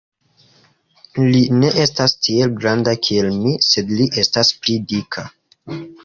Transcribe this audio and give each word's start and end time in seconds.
Li 1.33 1.41
ne 1.57 1.67
estas 1.83 2.15
tiel 2.27 2.55
granda 2.63 2.93
kiel 3.07 3.29
mi, 3.41 3.53
sed 3.67 3.91
li 3.99 4.07
estas 4.23 4.51
pli 4.63 4.79
dika. 4.93 5.25